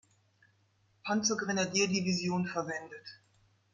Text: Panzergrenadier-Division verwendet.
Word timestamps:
Panzergrenadier-Division 1.03 2.47
verwendet. 2.47 3.19